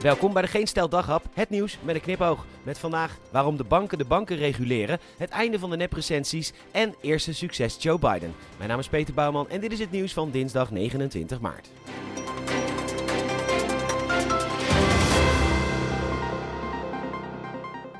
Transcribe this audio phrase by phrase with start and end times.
[0.00, 0.90] Welkom bij de Geen Stel
[1.34, 2.46] het nieuws met een knipoog.
[2.62, 7.34] Met vandaag waarom de banken de banken reguleren, het einde van de neprecensies en eerste
[7.34, 8.34] succes Joe Biden.
[8.56, 11.68] Mijn naam is Peter Bouwman en dit is het nieuws van dinsdag 29 maart.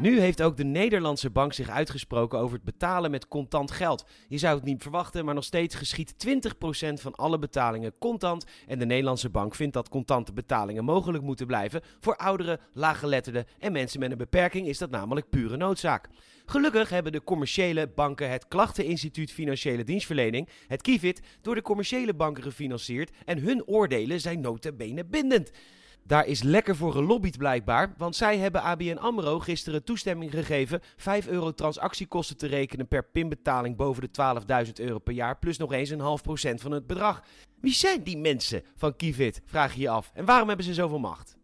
[0.00, 4.04] Nu heeft ook de Nederlandse bank zich uitgesproken over het betalen met contant geld.
[4.28, 8.44] Je zou het niet verwachten, maar nog steeds geschiet 20% van alle betalingen contant.
[8.66, 11.80] En de Nederlandse bank vindt dat contante betalingen mogelijk moeten blijven.
[12.00, 16.08] Voor ouderen, laaggeletterden en mensen met een beperking is dat namelijk pure noodzaak.
[16.46, 22.42] Gelukkig hebben de commerciële banken het Klachteninstituut Financiële Dienstverlening, het KIVIT, door de commerciële banken
[22.42, 25.50] gefinancierd en hun oordelen zijn notabene bindend.
[26.10, 31.26] Daar is lekker voor gelobbyd blijkbaar, want zij hebben ABN AMRO gisteren toestemming gegeven 5
[31.26, 35.90] euro transactiekosten te rekenen per pinbetaling boven de 12.000 euro per jaar, plus nog eens
[35.90, 37.22] een half procent van het bedrag.
[37.60, 40.10] Wie zijn die mensen van Kivit, vraag je je af.
[40.14, 41.36] En waarom hebben ze zoveel macht?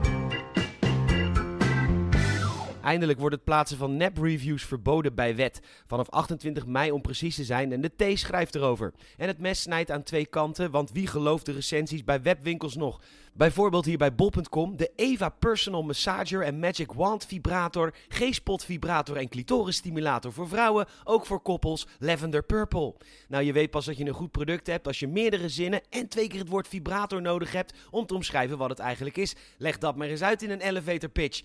[2.87, 5.61] Eindelijk wordt het plaatsen van nep-reviews verboden bij wet.
[5.87, 8.93] Vanaf 28 mei om precies te zijn en de T schrijft erover.
[9.17, 13.01] En het mes snijdt aan twee kanten, want wie gelooft de recensies bij webwinkels nog?
[13.33, 19.29] Bijvoorbeeld hier bij bol.com de Eva Personal Massager en Magic Wand vibrator, G-spot vibrator en
[19.29, 22.95] clitoris stimulator voor vrouwen, ook voor koppels, Lavender Purple.
[23.29, 26.09] Nou, je weet pas dat je een goed product hebt als je meerdere zinnen en
[26.09, 29.35] twee keer het woord vibrator nodig hebt om te omschrijven wat het eigenlijk is.
[29.59, 31.43] Leg dat maar eens uit in een elevator pitch.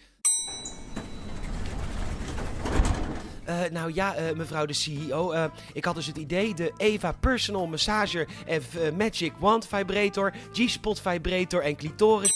[3.41, 3.41] Uh,
[3.72, 5.34] nou ja, uh, mevrouw de CEO.
[5.34, 8.64] Uh, ik had dus het idee: de Eva Personal Massager en
[8.98, 12.32] Magic Wand Vibrator, G-Spot Vibrator en Clitoris.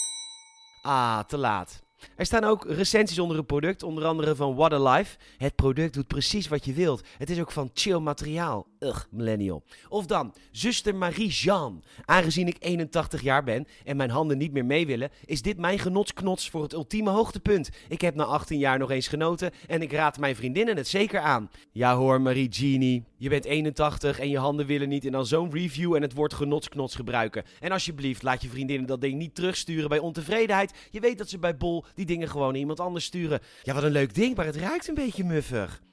[0.82, 1.84] Ah, te laat.
[2.16, 5.16] Er staan ook recensies onder het product, onder andere van What a Life.
[5.36, 7.02] Het product doet precies wat je wilt.
[7.18, 8.66] Het is ook van chill materiaal.
[8.80, 9.62] Ugh, millennial.
[9.88, 11.82] Of dan, zuster Marie-Jean.
[12.04, 15.78] Aangezien ik 81 jaar ben en mijn handen niet meer mee willen, is dit mijn
[15.78, 17.70] genotsknots voor het ultieme hoogtepunt.
[17.88, 21.20] Ik heb na 18 jaar nog eens genoten en ik raad mijn vriendinnen het zeker
[21.20, 21.50] aan.
[21.72, 23.04] Ja hoor, Marie-Jeannie.
[23.16, 26.34] Je bent 81 en je handen willen niet en dan zo'n review en het woord
[26.34, 27.44] genotsknots gebruiken.
[27.60, 30.72] En alsjeblieft, laat je vriendinnen dat ding niet terugsturen bij ontevredenheid.
[30.90, 33.40] Je weet dat ze bij Bol die dingen gewoon iemand anders sturen.
[33.62, 35.84] Ja, wat een leuk ding, maar het ruikt een beetje muffig.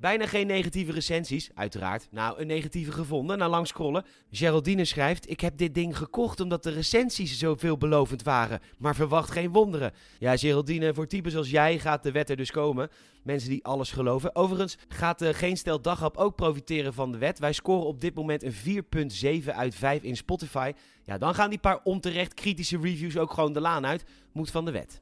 [0.00, 2.08] Bijna geen negatieve recensies, uiteraard.
[2.10, 4.04] Nou, een negatieve gevonden na lang scrollen.
[4.30, 8.60] Geraldine schrijft: Ik heb dit ding gekocht omdat de recensies zo veelbelovend waren.
[8.78, 9.92] Maar verwacht geen wonderen.
[10.18, 12.88] Ja, Geraldine, voor types als jij gaat de wet er dus komen.
[13.22, 14.34] Mensen die alles geloven.
[14.34, 17.38] Overigens gaat de Geen Stel Daghap ook profiteren van de wet.
[17.38, 20.72] Wij scoren op dit moment een 4,7 uit 5 in Spotify.
[21.04, 24.04] Ja, dan gaan die paar onterecht kritische reviews ook gewoon de laan uit.
[24.32, 25.00] Moet van de wet.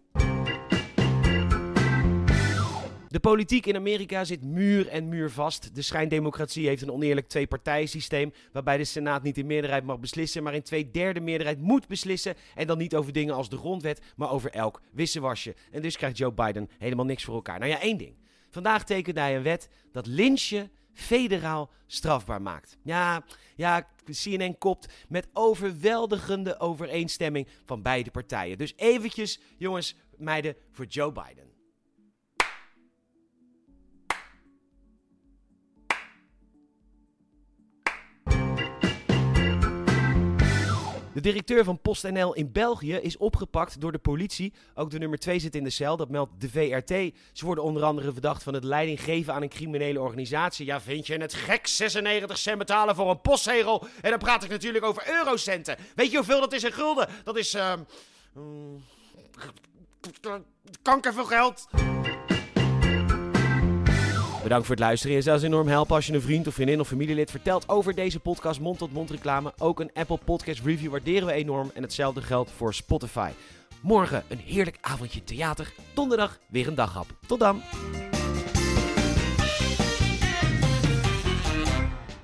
[3.08, 5.74] De politiek in Amerika zit muur en muur vast.
[5.74, 8.32] De schijndemocratie heeft een oneerlijk twee-partijensysteem.
[8.52, 12.34] Waarbij de Senaat niet in meerderheid mag beslissen, maar in twee derde meerderheid moet beslissen.
[12.54, 15.54] En dan niet over dingen als de grondwet, maar over elk wisselwasje.
[15.70, 17.58] En dus krijgt Joe Biden helemaal niks voor elkaar.
[17.58, 18.14] Nou ja, één ding.
[18.50, 22.76] Vandaag tekende hij een wet dat lynchen federaal strafbaar maakt.
[22.82, 23.24] Ja,
[23.56, 28.58] ja, CNN kopt met overweldigende overeenstemming van beide partijen.
[28.58, 31.57] Dus eventjes, jongens, meiden, voor Joe Biden.
[41.18, 44.52] De directeur van PostNL in België is opgepakt door de politie.
[44.74, 47.14] Ook de nummer 2 zit in de cel, dat meldt de VRT.
[47.32, 50.66] Ze worden onder andere verdacht van het leiding geven aan een criminele organisatie.
[50.66, 51.66] Ja, vind je het gek?
[51.66, 53.86] 96 cent betalen voor een postzegel.
[54.00, 55.76] En dan praat ik natuurlijk over eurocenten.
[55.94, 57.08] Weet je hoeveel dat is in gulden?
[57.24, 57.54] Dat is...
[57.54, 57.72] Uh,
[60.82, 61.66] kanker veel geld.
[64.42, 65.16] Bedankt voor het luisteren.
[65.16, 67.94] Je zou ons enorm helpen als je een vriend of vriendin of familielid vertelt over
[67.94, 69.52] deze podcast mond-tot-mond reclame.
[69.58, 71.70] Ook een Apple Podcast review waarderen we enorm.
[71.74, 73.30] En hetzelfde geldt voor Spotify.
[73.82, 75.72] Morgen een heerlijk avondje theater.
[75.94, 77.06] Donderdag weer een daghap.
[77.26, 77.62] Tot dan!